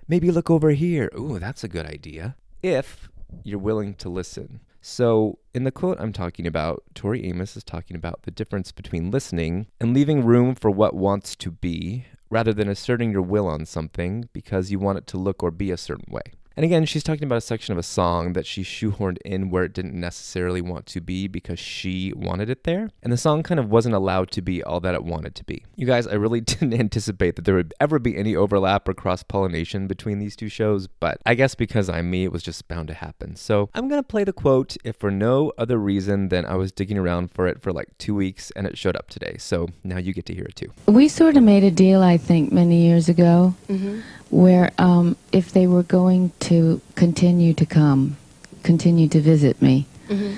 maybe 0.08 0.30
look 0.30 0.50
over 0.50 0.70
here. 0.70 1.10
Ooh, 1.14 1.38
that's 1.38 1.64
a 1.64 1.68
good 1.68 1.84
idea. 1.84 2.34
If 2.62 3.10
you're 3.42 3.58
willing 3.58 3.92
to 3.96 4.08
listen. 4.08 4.60
So, 4.86 5.38
in 5.54 5.64
the 5.64 5.72
quote 5.72 5.96
I'm 5.98 6.12
talking 6.12 6.46
about, 6.46 6.82
Tori 6.94 7.24
Amos 7.24 7.56
is 7.56 7.64
talking 7.64 7.96
about 7.96 8.24
the 8.24 8.30
difference 8.30 8.70
between 8.70 9.10
listening 9.10 9.68
and 9.80 9.94
leaving 9.94 10.22
room 10.22 10.54
for 10.54 10.70
what 10.70 10.92
wants 10.92 11.34
to 11.36 11.50
be 11.50 12.04
rather 12.28 12.52
than 12.52 12.68
asserting 12.68 13.10
your 13.10 13.22
will 13.22 13.46
on 13.46 13.64
something 13.64 14.28
because 14.34 14.70
you 14.70 14.78
want 14.78 14.98
it 14.98 15.06
to 15.06 15.16
look 15.16 15.42
or 15.42 15.50
be 15.50 15.70
a 15.70 15.78
certain 15.78 16.12
way. 16.12 16.34
And 16.56 16.64
again, 16.64 16.84
she's 16.84 17.02
talking 17.02 17.24
about 17.24 17.38
a 17.38 17.42
section 17.42 17.72
of 17.72 17.78
a 17.78 17.82
song 17.82 18.32
that 18.34 18.46
she 18.46 18.62
shoehorned 18.62 19.18
in 19.24 19.50
where 19.50 19.64
it 19.64 19.72
didn't 19.72 19.98
necessarily 19.98 20.60
want 20.60 20.86
to 20.86 21.00
be 21.00 21.26
because 21.26 21.58
she 21.58 22.12
wanted 22.14 22.48
it 22.48 22.64
there. 22.64 22.90
And 23.02 23.12
the 23.12 23.16
song 23.16 23.42
kind 23.42 23.58
of 23.58 23.70
wasn't 23.70 23.94
allowed 23.94 24.30
to 24.32 24.42
be 24.42 24.62
all 24.62 24.80
that 24.80 24.94
it 24.94 25.04
wanted 25.04 25.34
to 25.36 25.44
be. 25.44 25.64
You 25.76 25.86
guys, 25.86 26.06
I 26.06 26.14
really 26.14 26.40
didn't 26.40 26.74
anticipate 26.74 27.36
that 27.36 27.44
there 27.44 27.56
would 27.56 27.74
ever 27.80 27.98
be 27.98 28.16
any 28.16 28.36
overlap 28.36 28.88
or 28.88 28.94
cross 28.94 29.22
pollination 29.22 29.86
between 29.86 30.18
these 30.18 30.36
two 30.36 30.48
shows, 30.48 30.86
but 30.86 31.18
I 31.26 31.34
guess 31.34 31.54
because 31.54 31.88
I'm 31.88 32.10
me, 32.10 32.24
it 32.24 32.32
was 32.32 32.42
just 32.42 32.68
bound 32.68 32.88
to 32.88 32.94
happen. 32.94 33.36
So 33.36 33.70
I'm 33.74 33.88
going 33.88 34.00
to 34.00 34.06
play 34.06 34.24
the 34.24 34.32
quote 34.32 34.76
if 34.84 34.96
for 34.96 35.10
no 35.10 35.52
other 35.58 35.78
reason 35.78 36.28
than 36.28 36.44
I 36.44 36.54
was 36.54 36.70
digging 36.70 36.98
around 36.98 37.32
for 37.32 37.48
it 37.48 37.60
for 37.60 37.72
like 37.72 37.88
two 37.98 38.14
weeks 38.14 38.52
and 38.52 38.66
it 38.66 38.78
showed 38.78 38.96
up 38.96 39.08
today. 39.08 39.36
So 39.38 39.68
now 39.82 39.98
you 39.98 40.12
get 40.12 40.26
to 40.26 40.34
hear 40.34 40.44
it 40.44 40.56
too. 40.56 40.72
We 40.86 41.08
sort 41.08 41.36
of 41.36 41.42
made 41.42 41.64
a 41.64 41.70
deal, 41.70 42.02
I 42.02 42.16
think, 42.16 42.52
many 42.52 42.86
years 42.86 43.08
ago. 43.08 43.54
Mm-hmm 43.68 44.00
where 44.30 44.72
um, 44.78 45.16
if 45.32 45.52
they 45.52 45.66
were 45.66 45.82
going 45.82 46.32
to 46.40 46.80
continue 46.94 47.54
to 47.54 47.66
come, 47.66 48.16
continue 48.62 49.08
to 49.08 49.20
visit 49.20 49.60
me, 49.62 49.86
mm-hmm. 50.08 50.34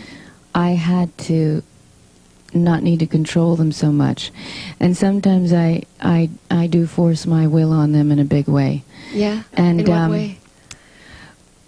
I 0.55 0.71
had 0.71 1.17
to 1.19 1.63
not 2.55 2.83
need 2.83 3.01
to 3.01 3.07
control 3.07 3.57
them 3.57 3.73
so 3.73 3.93
much. 3.93 4.33
And 4.81 4.97
sometimes 4.97 5.53
I, 5.53 5.83
I, 6.01 6.31
I 6.51 6.67
do 6.67 6.87
force 6.87 7.27
my 7.27 7.47
will 7.47 7.73
on 7.73 7.93
them 7.93 8.11
in 8.11 8.19
a 8.19 8.25
big 8.25 8.49
way. 8.49 8.83
Yeah. 9.13 9.43
And 9.53 9.81
in 9.81 9.87
what 9.87 9.97
um, 9.97 10.11
way? 10.13 10.39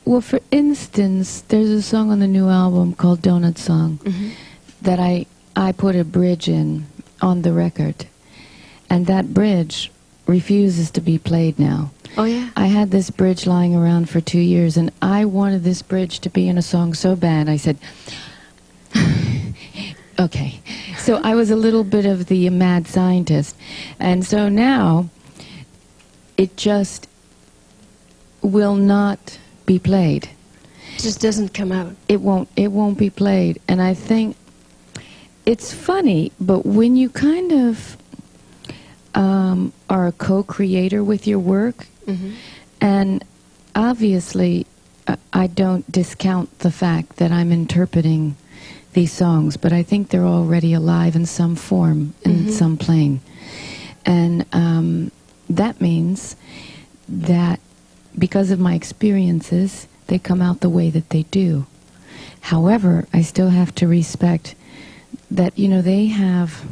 Well, 0.04 0.20
for 0.20 0.40
instance, 0.50 1.42
there's 1.42 1.68
a 1.68 1.82
song 1.82 2.10
on 2.10 2.20
the 2.20 2.26
new 2.26 2.48
album 2.48 2.94
called 2.94 3.20
Doughnut 3.22 3.58
Song 3.58 3.98
Mm-hmm. 3.98 4.30
that 4.82 4.98
I, 4.98 5.26
I 5.54 5.72
put 5.72 5.96
a 5.96 6.04
bridge 6.04 6.48
in 6.48 6.87
on 7.20 7.42
the 7.42 7.52
record. 7.52 8.06
And 8.88 9.06
that 9.06 9.34
bridge 9.34 9.90
refuses 10.28 10.92
to 10.92 11.00
be 11.00 11.18
played 11.18 11.58
now. 11.58 11.90
Oh 12.16 12.25
yeah. 12.25 12.50
I 12.56 12.66
had 12.66 12.92
this 12.92 13.11
bridge 13.11 13.47
lying 13.47 13.75
around 13.75 14.08
for 14.08 14.20
two 14.20 14.40
years, 14.40 14.76
and 14.76 14.92
I 15.02 15.25
wanted 15.25 15.64
this 15.64 15.82
bridge 15.82 16.20
to 16.20 16.30
be 16.30 16.49
in 16.49 16.56
a 16.56 16.62
song 16.62 16.94
so 16.94 17.16
bad. 17.16 17.49
I 17.49 17.56
said, 17.56 17.78
okay. 20.18 20.61
So 20.99 21.20
I 21.25 21.35
was 21.35 21.50
a 21.50 21.56
little 21.56 21.85
bit 21.85 22.06
of 22.06 22.26
the 22.26 22.49
mad 22.50 22.87
scientist. 22.87 23.56
And 23.99 24.25
so 24.25 24.49
now 24.49 25.08
it 26.37 26.56
just 26.56 27.08
will 28.42 28.75
not 28.76 29.38
be 29.66 29.78
played. 29.78 30.28
It 30.97 31.02
just 31.02 31.20
doesn't 31.20 31.54
come 31.54 31.73
out. 31.73 31.94
It 32.08 32.20
won't 32.20 32.49
it 32.56 32.73
won't 32.73 32.99
be 32.99 33.11
played. 33.11 33.61
And 33.68 33.80
I 33.82 33.94
think 33.94 34.37
it's 35.47 35.73
funny, 35.73 36.32
but 36.40 36.66
when 36.66 36.97
you 36.97 37.11
kind 37.11 37.52
of 37.52 37.97
um, 39.15 39.73
are 39.88 40.07
a 40.07 40.12
co-creator 40.12 41.03
with 41.05 41.27
your 41.27 41.38
work, 41.38 41.87
Mm-hmm. 42.07 42.31
and 42.81 43.25
obviously, 43.75 44.67
uh, 45.07 45.17
I 45.33 45.47
don't 45.47 45.91
discount 45.93 46.59
the 46.61 46.71
fact 46.71 47.17
that 47.17 47.31
I'm 47.31 47.53
interpreting 47.53 48.37
these 48.95 49.12
songs, 49.12 49.57
but 49.59 49.73
I 49.73 49.83
think 49.83 50.09
they're 50.09 50.25
already 50.25 50.73
alive 50.73 51.15
in 51.15 51.27
some 51.27 51.55
form, 51.55 52.15
in 52.25 52.45
Mhm. 52.47 52.50
some 52.50 52.77
plane. 52.77 53.21
And 54.07 54.47
um, 54.53 55.11
that 55.50 55.81
means 55.81 56.35
that 57.09 57.61
because 58.19 58.50
of 58.50 58.59
my 58.59 58.75
experiences, 58.75 59.87
they 60.07 60.19
come 60.19 60.41
out 60.43 60.61
the 60.61 60.71
way 60.71 60.88
that 60.91 61.11
they 61.11 61.25
do. 61.31 61.67
However, 62.41 63.07
I 63.12 63.23
still 63.23 63.50
have 63.50 63.75
to 63.77 63.87
respect 63.87 64.55
that, 65.31 65.59
you 65.59 65.69
know, 65.69 65.83
they 65.83 66.07
have 66.07 66.65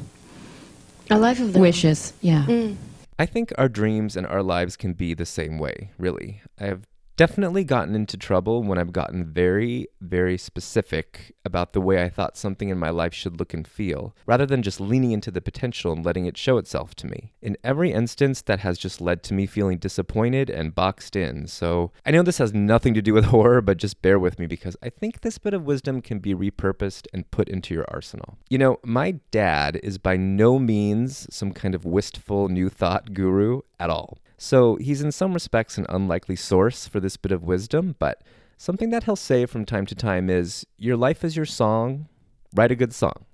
A 1.10 1.18
life 1.18 1.40
of 1.40 1.52
their 1.52 1.62
wishes. 1.62 2.12
Yeah. 2.20 2.44
Mm. 2.46 2.76
I 3.18 3.26
think 3.26 3.52
our 3.56 3.68
dreams 3.68 4.16
and 4.16 4.26
our 4.26 4.42
lives 4.42 4.76
can 4.76 4.92
be 4.92 5.14
the 5.14 5.24
same 5.24 5.58
way, 5.58 5.90
really. 5.98 6.42
I 6.60 6.66
have 6.66 6.86
definitely 7.16 7.64
gotten 7.64 7.94
into 7.94 8.16
trouble 8.16 8.62
when 8.62 8.78
I've 8.78 8.92
gotten 8.92 9.24
very, 9.24 9.88
very 10.00 10.36
specific 10.36 11.34
about 11.44 11.72
the 11.72 11.80
way 11.80 12.02
I 12.02 12.08
thought 12.08 12.36
something 12.36 12.68
in 12.68 12.78
my 12.78 12.90
life 12.90 13.14
should 13.14 13.38
look 13.38 13.54
and 13.54 13.66
feel, 13.66 14.14
rather 14.26 14.46
than 14.46 14.62
just 14.62 14.80
leaning 14.80 15.12
into 15.12 15.30
the 15.30 15.40
potential 15.40 15.92
and 15.92 16.04
letting 16.04 16.26
it 16.26 16.36
show 16.36 16.58
itself 16.58 16.94
to 16.96 17.06
me. 17.06 17.32
In 17.40 17.56
every 17.64 17.92
instance, 17.92 18.42
that 18.42 18.60
has 18.60 18.78
just 18.78 19.00
led 19.00 19.22
to 19.24 19.34
me 19.34 19.46
feeling 19.46 19.78
disappointed 19.78 20.50
and 20.50 20.74
boxed 20.74 21.16
in. 21.16 21.46
So 21.46 21.92
I 22.04 22.10
know 22.10 22.22
this 22.22 22.38
has 22.38 22.52
nothing 22.52 22.94
to 22.94 23.02
do 23.02 23.14
with 23.14 23.24
horror, 23.36 23.60
but 23.60 23.78
just 23.78 24.02
bear 24.02 24.18
with 24.18 24.38
me 24.38 24.46
because 24.46 24.76
I 24.82 24.90
think 24.90 25.20
this 25.20 25.38
bit 25.38 25.54
of 25.54 25.64
wisdom 25.64 26.02
can 26.02 26.18
be 26.18 26.34
repurposed 26.34 27.06
and 27.12 27.30
put 27.30 27.48
into 27.48 27.74
your 27.74 27.86
arsenal. 27.88 28.36
You 28.50 28.58
know, 28.58 28.78
my 28.84 29.12
dad 29.30 29.80
is 29.82 29.98
by 29.98 30.16
no 30.16 30.58
means 30.58 31.26
some 31.34 31.52
kind 31.52 31.74
of 31.74 31.84
wistful 31.84 32.48
new 32.48 32.68
thought 32.68 33.14
guru 33.14 33.62
at 33.80 33.90
all. 33.90 34.18
So 34.38 34.76
he's 34.76 35.02
in 35.02 35.12
some 35.12 35.32
respects 35.32 35.78
an 35.78 35.86
unlikely 35.88 36.36
source 36.36 36.86
for 36.86 37.00
this 37.00 37.16
bit 37.16 37.32
of 37.32 37.42
wisdom, 37.42 37.96
but 37.98 38.22
something 38.56 38.90
that 38.90 39.04
he'll 39.04 39.16
say 39.16 39.46
from 39.46 39.64
time 39.64 39.86
to 39.86 39.94
time 39.94 40.28
is 40.28 40.66
Your 40.76 40.96
life 40.96 41.24
is 41.24 41.36
your 41.36 41.46
song, 41.46 42.08
write 42.54 42.70
a 42.70 42.76
good 42.76 42.94
song. 42.94 43.24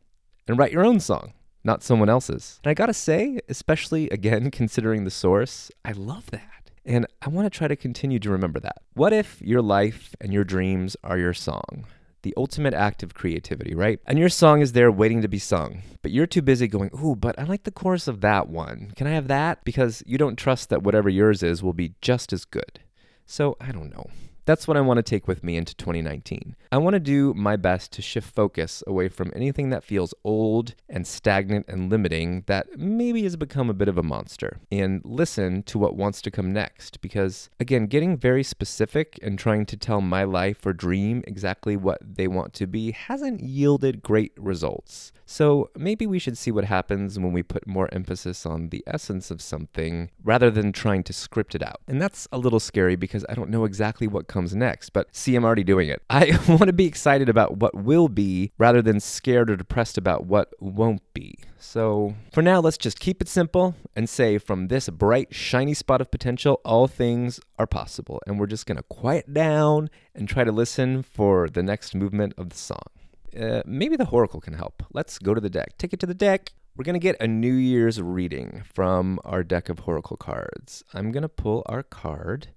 And 0.49 0.59
write 0.59 0.73
your 0.73 0.85
own 0.85 0.99
song, 0.99 1.35
not 1.63 1.83
someone 1.83 2.09
else's. 2.09 2.61
And 2.65 2.71
I 2.71 2.75
gotta 2.75 2.95
say, 2.95 3.41
especially 3.49 4.09
again 4.11 4.51
considering 4.53 5.05
the 5.05 5.11
source, 5.11 5.71
I 5.85 5.93
love 5.93 6.31
that. 6.31 6.71
And 6.85 7.07
I 7.21 7.29
wanna 7.29 7.51
try 7.51 7.69
to 7.69 7.77
continue 7.77 8.19
to 8.19 8.31
remember 8.31 8.61
that. 8.61 8.83
What 8.95 9.13
if 9.13 9.41
your 9.41 9.63
life 9.63 10.15
and 10.21 10.33
your 10.33 10.45
dreams 10.45 10.97
are 11.05 11.19
your 11.19 11.35
song? 11.35 11.85
The 12.23 12.35
ultimate 12.37 12.75
act 12.75 13.03
of 13.03 13.15
creativity, 13.15 13.75
right? 13.75 13.99
And 14.07 14.19
your 14.19 14.29
song 14.29 14.61
is 14.61 14.73
there 14.73 14.91
waiting 14.91 15.23
to 15.23 15.29
be 15.29 15.39
sung, 15.39 15.83
but 16.03 16.13
you're 16.13 16.27
too 16.27 16.43
busy 16.43 16.69
going, 16.69 16.91
Ooh, 17.03 17.17
but 17.17 17.39
I 17.39 17.45
like 17.45 17.65
the 17.65 17.71
chorus 17.71 18.07
of 18.09 18.21
that 18.21 18.49
one. 18.49 18.93
Can 18.97 19.07
I 19.07 19.11
have 19.11 19.29
that? 19.29 19.65
Because 19.65 20.03
you 20.07 20.19
don't 20.19 20.37
trust 20.37 20.69
that 20.71 20.83
whatever 20.83 21.09
yours 21.09 21.43
is 21.43 21.63
will 21.63 21.73
be 21.73 21.95
just 22.01 22.33
as 22.33 22.45
good. 22.45 22.81
So 23.27 23.57
I 23.61 23.73
don't 23.73 23.91
know. 23.91 24.07
That's 24.45 24.67
what 24.67 24.77
I 24.77 24.81
want 24.81 24.99
to 24.99 25.03
take 25.03 25.29
with 25.29 25.45
me 25.45 25.57
into 25.57 25.75
2019. 25.77 26.57
I 26.73 26.79
want 26.79 26.95
to 26.95 27.01
do 27.01 27.33
my 27.35 27.55
best 27.55 27.93
to 27.93 28.03
shift 28.03 28.35
focus 28.35 28.83
away 28.89 29.09
from 29.09 29.31
anything 29.37 29.71
that 29.71 29.85
feels 29.85 30.15
old 30.25 30.75
and 30.89 31.07
stagnant 31.07 31.67
and 31.69 31.89
limiting 31.89 32.43
that 32.47 32.77
maybe 32.77 33.23
has 33.23 33.37
become 33.37 33.71
a 33.71 33.75
bit 33.75 33.89
of 33.89 33.99
a 33.99 34.03
monster 34.03 34.59
and 34.73 35.01
listen 35.05 35.63
to 35.65 35.79
what 35.79 35.95
wants 35.95 36.21
to 36.23 36.31
come 36.31 36.53
next. 36.53 37.01
Because, 37.01 37.51
again, 37.61 37.87
getting 37.87 38.17
very 38.17 38.43
specific 38.43 39.17
and 39.23 39.39
trying 39.39 39.65
to 39.67 39.77
tell 39.77 40.01
my 40.01 40.25
life 40.25 40.67
or 40.67 40.73
dream 40.73 41.23
exactly 41.27 41.77
what 41.77 42.01
they 42.03 42.27
want 42.27 42.53
to 42.55 42.67
be 42.67 42.91
hasn't 42.91 43.43
yielded 43.43 44.03
great 44.03 44.33
results. 44.37 45.13
So 45.33 45.71
maybe 45.75 46.07
we 46.07 46.19
should 46.19 46.37
see 46.37 46.51
what 46.51 46.67
happens 46.67 47.19
when 47.19 47.33
we 47.33 47.43
put 47.43 47.67
more 47.67 47.89
emphasis 47.91 48.45
on 48.45 48.69
the 48.69 48.85
essence 48.87 49.31
of 49.31 49.41
something 49.41 50.11
rather 50.23 50.51
than 50.51 50.73
trying 50.73 51.05
to 51.05 51.15
script 51.15 51.55
it 51.55 51.63
out. 51.63 51.81
And 51.89 52.03
that's 52.03 52.29
a 52.33 52.37
little 52.37 52.61
scary 52.61 52.97
because 52.97 53.25
I 53.31 53.33
don't 53.33 53.49
know 53.49 53.65
exactly 53.65 54.07
what 54.07 54.27
comes 54.27 54.55
next, 54.55 54.91
but 54.91 55.09
see, 55.11 55.35
I'm 55.35 55.47
already 55.47 55.65
doing 55.65 55.89
it. 55.89 56.03
I 56.11 56.39
want 56.47 56.65
to 56.65 56.75
be 56.75 56.85
excited 56.85 57.31
about 57.31 57.57
what 57.57 57.75
will 57.75 58.09
be 58.09 58.53
rather 58.59 58.83
than 58.83 59.01
scared 59.01 59.49
or 59.49 59.57
depressed 59.57 59.97
about 59.97 60.27
what 60.27 60.53
won't 60.61 61.01
be. 61.15 61.39
So 61.57 62.15
for 62.31 62.43
now, 62.43 62.61
let's 62.61 62.77
just 62.77 63.01
keep 63.01 63.23
it 63.23 63.29
simple 63.29 63.75
and 63.97 64.11
say 64.11 64.37
from 64.37 64.69
this 64.69 64.91
bright, 64.91 65.35
shiny 65.35 65.73
spot 65.73 66.03
of 66.03 66.11
potential, 66.11 66.61
all 66.63 66.89
things 66.89 67.41
are 67.59 67.67
possible. 67.67 68.21
And 68.27 68.39
we're 68.39 68.49
just 68.49 68.67
going 68.67 68.77
to 68.77 68.83
quiet 68.83 69.33
down 69.33 69.89
and 70.15 70.29
try 70.29 70.45
to 70.45 70.53
listen 70.53 71.03
for 71.03 71.49
the 71.49 71.63
next 71.63 71.95
movement 71.95 72.35
of 72.37 72.51
the 72.51 72.59
song. 72.59 73.02
Uh, 73.39 73.63
maybe 73.65 73.97
the 73.97 74.09
Oracle 74.09 74.41
can 74.41 74.55
help. 74.55 74.83
Let's 74.93 75.19
go 75.19 75.35
to 75.35 75.41
the 75.41 75.51
deck. 75.51 75.79
Take 75.79 75.93
it 75.93 76.01
to 76.01 76.07
the 76.07 76.15
deck. 76.15 76.53
We're 76.77 76.85
going 76.85 76.95
to 76.95 77.01
get 77.01 77.21
a 77.21 77.27
New 77.27 77.53
Year's 77.53 78.01
reading 78.01 78.63
from 78.73 79.21
our 79.25 79.43
deck 79.43 79.69
of 79.69 79.87
Oracle 79.87 80.17
cards. 80.17 80.83
I'm 80.95 81.13
going 81.13 81.23
to 81.23 81.29
pull 81.29 81.63
our 81.67 81.83
card, 81.83 82.49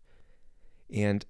and 0.93 1.25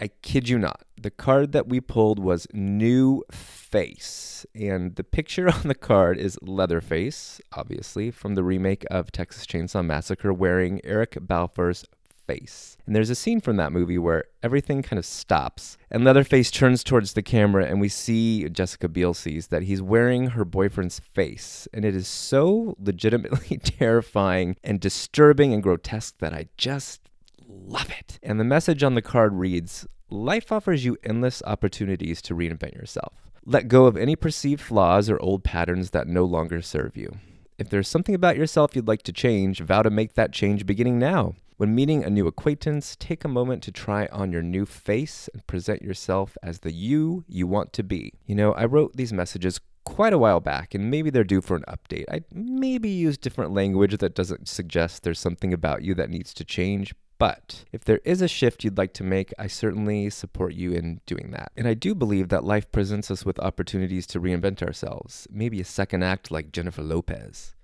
I 0.00 0.08
kid 0.22 0.48
you 0.48 0.58
not, 0.58 0.82
the 1.00 1.10
card 1.10 1.52
that 1.52 1.68
we 1.68 1.80
pulled 1.80 2.18
was 2.18 2.46
New 2.52 3.24
Face. 3.30 4.46
And 4.54 4.96
the 4.96 5.04
picture 5.04 5.48
on 5.54 5.62
the 5.64 5.74
card 5.74 6.18
is 6.18 6.38
Leatherface, 6.42 7.40
obviously, 7.52 8.10
from 8.10 8.34
the 8.34 8.44
remake 8.44 8.84
of 8.90 9.12
Texas 9.12 9.46
Chainsaw 9.46 9.84
Massacre, 9.84 10.32
wearing 10.32 10.80
Eric 10.84 11.18
Balfour's 11.20 11.84
face. 12.26 12.76
And 12.86 12.94
there's 12.94 13.10
a 13.10 13.14
scene 13.14 13.40
from 13.40 13.56
that 13.56 13.72
movie 13.72 13.98
where 13.98 14.24
everything 14.42 14.82
kind 14.82 14.98
of 14.98 15.06
stops 15.06 15.76
and 15.90 16.04
Leatherface 16.04 16.50
turns 16.50 16.84
towards 16.84 17.12
the 17.12 17.22
camera 17.22 17.66
and 17.66 17.80
we 17.80 17.88
see 17.88 18.48
Jessica 18.48 18.88
Biel 18.88 19.14
sees 19.14 19.48
that 19.48 19.62
he's 19.62 19.82
wearing 19.82 20.28
her 20.30 20.44
boyfriend's 20.44 20.98
face. 20.98 21.66
And 21.72 21.84
it 21.84 21.94
is 21.94 22.08
so 22.08 22.76
legitimately 22.80 23.56
terrifying 23.62 24.56
and 24.62 24.80
disturbing 24.80 25.52
and 25.52 25.62
grotesque 25.62 26.18
that 26.18 26.34
I 26.34 26.48
just 26.56 27.00
love 27.46 27.90
it. 27.90 28.18
And 28.22 28.38
the 28.38 28.44
message 28.44 28.82
on 28.82 28.94
the 28.94 29.02
card 29.02 29.34
reads 29.34 29.86
Life 30.10 30.52
offers 30.52 30.84
you 30.84 30.96
endless 31.02 31.42
opportunities 31.46 32.20
to 32.22 32.34
reinvent 32.34 32.74
yourself. 32.74 33.14
Let 33.46 33.68
go 33.68 33.86
of 33.86 33.96
any 33.96 34.16
perceived 34.16 34.60
flaws 34.60 35.10
or 35.10 35.20
old 35.20 35.44
patterns 35.44 35.90
that 35.90 36.06
no 36.06 36.24
longer 36.24 36.62
serve 36.62 36.96
you. 36.96 37.18
If 37.58 37.70
there's 37.70 37.88
something 37.88 38.14
about 38.14 38.36
yourself 38.36 38.74
you'd 38.74 38.88
like 38.88 39.02
to 39.04 39.12
change, 39.12 39.60
vow 39.60 39.82
to 39.82 39.90
make 39.90 40.14
that 40.14 40.32
change 40.32 40.66
beginning 40.66 40.98
now. 40.98 41.34
When 41.56 41.72
meeting 41.72 42.02
a 42.02 42.10
new 42.10 42.26
acquaintance, 42.26 42.96
take 42.98 43.24
a 43.24 43.28
moment 43.28 43.62
to 43.62 43.70
try 43.70 44.08
on 44.10 44.32
your 44.32 44.42
new 44.42 44.66
face 44.66 45.28
and 45.32 45.46
present 45.46 45.82
yourself 45.82 46.36
as 46.42 46.58
the 46.58 46.72
you 46.72 47.24
you 47.28 47.46
want 47.46 47.72
to 47.74 47.84
be. 47.84 48.12
You 48.26 48.34
know, 48.34 48.52
I 48.54 48.64
wrote 48.64 48.96
these 48.96 49.12
messages 49.12 49.60
quite 49.84 50.12
a 50.12 50.18
while 50.18 50.40
back, 50.40 50.74
and 50.74 50.90
maybe 50.90 51.10
they're 51.10 51.22
due 51.22 51.40
for 51.40 51.56
an 51.56 51.64
update. 51.68 52.06
I 52.10 52.22
maybe 52.32 52.88
use 52.88 53.16
different 53.16 53.52
language 53.52 53.96
that 53.98 54.16
doesn't 54.16 54.48
suggest 54.48 55.04
there's 55.04 55.20
something 55.20 55.52
about 55.52 55.82
you 55.82 55.94
that 55.94 56.10
needs 56.10 56.34
to 56.34 56.44
change. 56.44 56.92
But 57.18 57.64
if 57.70 57.84
there 57.84 58.00
is 58.04 58.20
a 58.20 58.26
shift 58.26 58.64
you'd 58.64 58.76
like 58.76 58.92
to 58.94 59.04
make, 59.04 59.32
I 59.38 59.46
certainly 59.46 60.10
support 60.10 60.54
you 60.54 60.72
in 60.72 61.00
doing 61.06 61.30
that. 61.30 61.52
And 61.56 61.68
I 61.68 61.74
do 61.74 61.94
believe 61.94 62.30
that 62.30 62.42
life 62.42 62.72
presents 62.72 63.12
us 63.12 63.24
with 63.24 63.38
opportunities 63.38 64.08
to 64.08 64.20
reinvent 64.20 64.60
ourselves, 64.60 65.28
maybe 65.30 65.60
a 65.60 65.64
second 65.64 66.02
act 66.02 66.32
like 66.32 66.50
Jennifer 66.50 66.82
Lopez. 66.82 67.54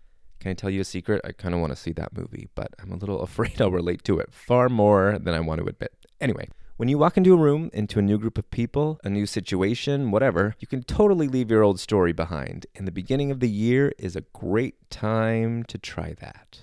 Can 0.40 0.50
I 0.50 0.54
tell 0.54 0.70
you 0.70 0.80
a 0.80 0.84
secret? 0.84 1.20
I 1.22 1.32
kind 1.32 1.54
of 1.54 1.60
want 1.60 1.72
to 1.72 1.76
see 1.76 1.92
that 1.92 2.16
movie, 2.16 2.48
but 2.54 2.74
I'm 2.80 2.90
a 2.90 2.96
little 2.96 3.20
afraid 3.28 3.60
I'll 3.60 3.70
relate 3.70 4.02
to 4.04 4.18
it 4.18 4.32
far 4.32 4.68
more 4.68 5.18
than 5.18 5.34
I 5.34 5.40
want 5.40 5.60
to 5.60 5.66
admit. 5.66 5.92
Anyway, 6.20 6.48
when 6.78 6.88
you 6.88 6.96
walk 6.96 7.18
into 7.18 7.34
a 7.34 7.36
room, 7.36 7.68
into 7.74 7.98
a 7.98 8.02
new 8.02 8.18
group 8.18 8.38
of 8.38 8.50
people, 8.50 8.98
a 9.04 9.10
new 9.10 9.26
situation, 9.26 10.10
whatever, 10.10 10.56
you 10.58 10.66
can 10.66 10.82
totally 10.82 11.28
leave 11.28 11.50
your 11.50 11.62
old 11.62 11.78
story 11.78 12.12
behind. 12.12 12.66
And 12.74 12.86
the 12.86 12.92
beginning 12.92 13.30
of 13.30 13.40
the 13.40 13.50
year 13.50 13.92
is 13.98 14.16
a 14.16 14.22
great 14.32 14.88
time 14.88 15.62
to 15.64 15.76
try 15.76 16.14
that. 16.20 16.60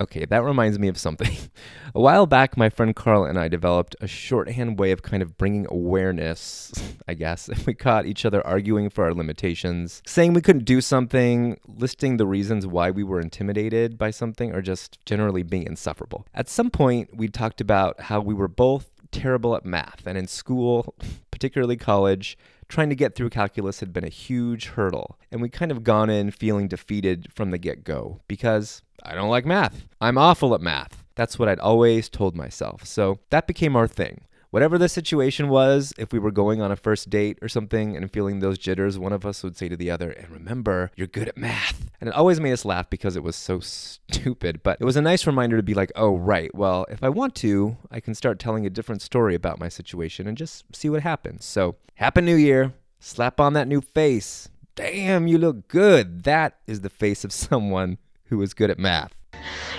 Okay, 0.00 0.24
that 0.24 0.42
reminds 0.42 0.78
me 0.78 0.88
of 0.88 0.98
something. 0.98 1.36
a 1.94 2.00
while 2.00 2.26
back, 2.26 2.56
my 2.56 2.68
friend 2.68 2.96
Carl 2.96 3.24
and 3.24 3.38
I 3.38 3.46
developed 3.48 3.94
a 4.00 4.08
shorthand 4.08 4.78
way 4.78 4.90
of 4.90 5.02
kind 5.02 5.22
of 5.22 5.38
bringing 5.38 5.66
awareness, 5.70 6.72
I 7.08 7.14
guess, 7.14 7.48
we 7.66 7.74
caught 7.74 8.06
each 8.06 8.24
other 8.24 8.44
arguing 8.46 8.90
for 8.90 9.04
our 9.04 9.14
limitations, 9.14 10.02
saying 10.06 10.34
we 10.34 10.40
couldn't 10.40 10.64
do 10.64 10.80
something, 10.80 11.58
listing 11.66 12.16
the 12.16 12.26
reasons 12.26 12.66
why 12.66 12.90
we 12.90 13.04
were 13.04 13.20
intimidated 13.20 13.96
by 13.96 14.10
something, 14.10 14.52
or 14.52 14.62
just 14.62 14.98
generally 15.06 15.44
being 15.44 15.64
insufferable. 15.64 16.26
At 16.34 16.48
some 16.48 16.70
point, 16.70 17.16
we 17.16 17.28
talked 17.28 17.60
about 17.60 18.00
how 18.00 18.20
we 18.20 18.34
were 18.34 18.48
both 18.48 18.90
terrible 19.12 19.54
at 19.54 19.64
math, 19.64 20.06
and 20.06 20.18
in 20.18 20.26
school, 20.26 20.94
particularly 21.30 21.76
college, 21.76 22.36
trying 22.74 22.90
to 22.90 22.96
get 22.96 23.14
through 23.14 23.30
calculus 23.30 23.78
had 23.78 23.92
been 23.92 24.04
a 24.04 24.08
huge 24.08 24.66
hurdle. 24.66 25.16
And 25.30 25.40
we 25.40 25.48
kind 25.48 25.70
of 25.70 25.84
gone 25.84 26.10
in 26.10 26.32
feeling 26.32 26.66
defeated 26.66 27.28
from 27.32 27.52
the 27.52 27.58
get 27.58 27.84
go 27.84 28.20
because 28.26 28.82
I 29.04 29.14
don't 29.14 29.30
like 29.30 29.46
math. 29.46 29.86
I'm 30.00 30.18
awful 30.18 30.54
at 30.54 30.60
math. 30.60 31.04
That's 31.14 31.38
what 31.38 31.48
I'd 31.48 31.60
always 31.60 32.08
told 32.08 32.34
myself. 32.34 32.84
So 32.84 33.20
that 33.30 33.46
became 33.46 33.76
our 33.76 33.86
thing. 33.86 34.22
Whatever 34.54 34.78
the 34.78 34.88
situation 34.88 35.48
was, 35.48 35.92
if 35.98 36.12
we 36.12 36.20
were 36.20 36.30
going 36.30 36.62
on 36.62 36.70
a 36.70 36.76
first 36.76 37.10
date 37.10 37.40
or 37.42 37.48
something 37.48 37.96
and 37.96 38.08
feeling 38.12 38.38
those 38.38 38.56
jitters, 38.56 38.96
one 38.96 39.12
of 39.12 39.26
us 39.26 39.42
would 39.42 39.56
say 39.56 39.68
to 39.68 39.76
the 39.76 39.90
other, 39.90 40.10
And 40.10 40.30
remember, 40.30 40.92
you're 40.94 41.08
good 41.08 41.26
at 41.26 41.36
math. 41.36 41.90
And 42.00 42.06
it 42.08 42.14
always 42.14 42.38
made 42.38 42.52
us 42.52 42.64
laugh 42.64 42.88
because 42.88 43.16
it 43.16 43.24
was 43.24 43.34
so 43.34 43.58
stupid. 43.58 44.62
But 44.62 44.78
it 44.80 44.84
was 44.84 44.94
a 44.94 45.02
nice 45.02 45.26
reminder 45.26 45.56
to 45.56 45.62
be 45.64 45.74
like, 45.74 45.90
Oh, 45.96 46.14
right. 46.14 46.54
Well, 46.54 46.86
if 46.88 47.02
I 47.02 47.08
want 47.08 47.34
to, 47.36 47.78
I 47.90 47.98
can 47.98 48.14
start 48.14 48.38
telling 48.38 48.64
a 48.64 48.70
different 48.70 49.02
story 49.02 49.34
about 49.34 49.58
my 49.58 49.68
situation 49.68 50.28
and 50.28 50.38
just 50.38 50.64
see 50.72 50.88
what 50.88 51.02
happens. 51.02 51.44
So, 51.44 51.74
Happy 51.96 52.20
New 52.20 52.36
Year. 52.36 52.74
Slap 53.00 53.40
on 53.40 53.54
that 53.54 53.66
new 53.66 53.80
face. 53.80 54.50
Damn, 54.76 55.26
you 55.26 55.36
look 55.36 55.66
good. 55.66 56.22
That 56.22 56.58
is 56.68 56.82
the 56.82 56.90
face 56.90 57.24
of 57.24 57.32
someone 57.32 57.98
who 58.26 58.40
is 58.40 58.54
good 58.54 58.70
at 58.70 58.78
math. 58.78 59.16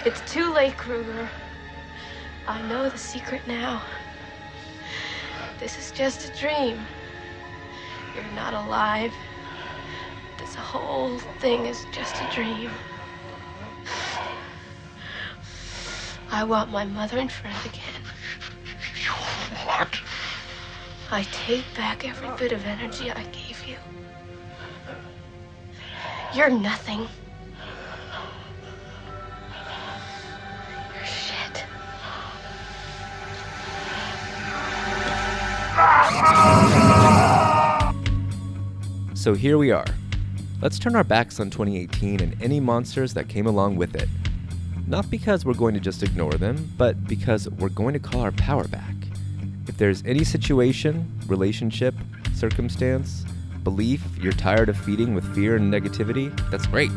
It's 0.04 0.20
too 0.30 0.52
late, 0.52 0.76
Krueger. 0.76 1.30
I 2.46 2.62
know 2.68 2.90
the 2.90 2.98
secret 2.98 3.48
now. 3.48 3.82
This 5.60 5.78
is 5.78 5.92
just 5.92 6.28
a 6.28 6.40
dream. 6.40 6.86
You're 8.14 8.36
not 8.36 8.54
alive. 8.54 9.14
This 10.38 10.54
whole 10.54 11.18
thing 11.40 11.66
is 11.66 11.86
just 11.92 12.16
a 12.22 12.36
dream. 12.36 12.70
I 16.30 16.44
want 16.44 16.72
my 16.72 16.84
mother 16.84 17.18
and 17.18 17.32
friend 17.32 17.58
again. 17.66 18.02
You 19.02 19.12
what? 19.66 19.98
I 21.10 21.24
take 21.32 21.66
back 21.76 22.08
every 22.08 22.30
bit 22.38 22.52
of 22.52 22.66
energy 22.66 23.10
I 23.10 23.24
gave 23.32 23.66
you. 23.66 23.78
You're 26.34 26.50
nothing. 26.50 27.08
So 39.26 39.34
here 39.34 39.58
we 39.58 39.72
are. 39.72 39.88
Let's 40.62 40.78
turn 40.78 40.96
our 40.96 41.04
backs 41.04 41.40
on 41.40 41.50
2018 41.50 42.20
and 42.22 42.40
any 42.44 42.60
monsters 42.60 43.16
that 43.16 43.28
came 43.28 43.48
along 43.48 43.76
with 43.76 43.96
it. 43.96 44.08
Not 44.86 45.10
because 45.10 45.44
we're 45.46 45.56
going 45.56 45.74
to 45.74 45.80
just 45.80 46.04
ignore 46.04 46.34
them, 46.34 46.72
but 46.78 47.08
because 47.08 47.50
we're 47.50 47.70
going 47.70 47.94
to 47.94 48.00
call 48.00 48.22
our 48.22 48.34
power 48.34 48.68
back. 48.68 48.94
If 49.68 49.78
there's 49.78 50.04
any 50.06 50.24
situation, 50.24 51.12
relationship, 51.26 51.96
circumstance, 52.36 53.26
belief 53.64 54.04
you're 54.22 54.32
tired 54.32 54.70
of 54.70 54.78
feeding 54.78 55.16
with 55.16 55.34
fear 55.34 55.56
and 55.56 55.74
negativity, 55.74 56.30
that's 56.52 56.68
great. 56.68 56.92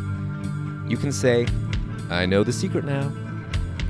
You 0.86 0.98
can 0.98 1.12
say, 1.12 1.46
I 2.10 2.26
know 2.26 2.44
the 2.44 2.52
secret 2.52 2.84
now. 2.84 3.10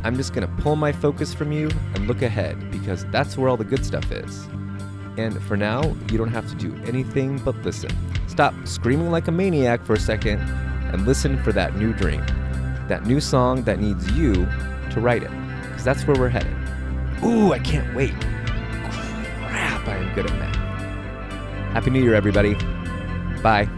I'm 0.05 0.15
just 0.17 0.33
going 0.33 0.47
to 0.47 0.63
pull 0.63 0.77
my 0.77 0.93
focus 0.93 1.35
from 1.35 1.51
you 1.51 1.71
and 1.97 2.07
look 2.07 2.23
ahead 2.23 2.71
because 2.71 3.05
that's 3.07 3.37
where 3.37 3.49
all 3.49 3.57
the 3.57 3.65
good 3.65 3.85
stuff 3.85 4.13
is. 4.13 4.47
And 5.17 5.43
for 5.43 5.57
now, 5.57 5.83
you 6.13 6.17
don't 6.17 6.31
have 6.31 6.49
to 6.51 6.55
do 6.55 6.81
anything 6.87 7.39
but 7.41 7.57
listen. 7.65 7.91
Stop 8.39 8.55
screaming 8.69 9.11
like 9.11 9.27
a 9.27 9.33
maniac 9.33 9.85
for 9.85 9.95
a 9.95 9.99
second 9.99 10.39
and 10.93 11.05
listen 11.05 11.43
for 11.43 11.51
that 11.51 11.75
new 11.75 11.93
dream, 11.93 12.25
that 12.87 13.05
new 13.05 13.21
song 13.21 13.65
that 13.65 13.81
needs 13.81 14.09
you 14.13 14.47
to 14.93 15.01
write 15.01 15.25
it, 15.25 15.31
because 15.63 15.83
that's 15.83 16.07
where 16.07 16.17
we're 16.17 16.29
headed. 16.29 16.57
Ooh, 17.25 17.53
I 17.53 17.59
can't 17.59 17.93
wait. 17.97 18.15
Crap, 18.21 19.89
I 19.89 19.97
am 19.97 20.15
good 20.15 20.31
at 20.31 20.39
math. 20.39 20.55
Happy 21.73 21.91
New 21.91 22.01
Year, 22.01 22.15
everybody. 22.15 22.55
Bye. 23.43 23.69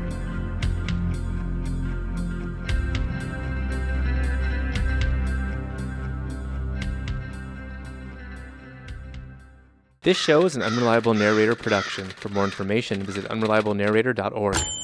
This 10.03 10.17
show 10.17 10.47
is 10.47 10.57
an 10.57 10.63
Unreliable 10.63 11.13
Narrator 11.13 11.55
production. 11.55 12.07
For 12.07 12.31
more 12.31 12.45
information, 12.47 13.03
visit 13.03 13.27
unreliablenarrator.org. 13.27 14.80